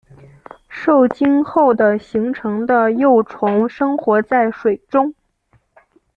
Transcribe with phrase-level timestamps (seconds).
[0.67, 5.13] 受精后的形成的幼虫生活在水中。